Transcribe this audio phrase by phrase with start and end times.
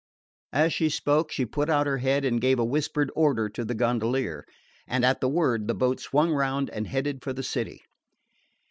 [0.51, 3.75] As she spoke she put out her head and gave a whispered order to the
[3.75, 4.45] gondolier;
[4.87, 7.83] and at the word the boat swung round and headed for the city.